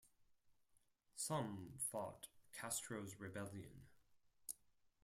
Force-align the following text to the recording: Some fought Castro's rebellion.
Some 1.15 1.73
fought 1.77 2.25
Castro's 2.51 3.19
rebellion. 3.19 3.85